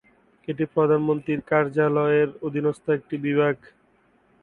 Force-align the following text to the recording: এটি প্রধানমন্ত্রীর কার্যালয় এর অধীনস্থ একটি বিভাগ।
এটি 0.47 0.63
প্রধানমন্ত্রীর 0.73 1.41
কার্যালয় 1.49 2.15
এর 2.21 2.29
অধীনস্থ 2.47 2.85
একটি 2.97 3.15
বিভাগ। 3.25 3.55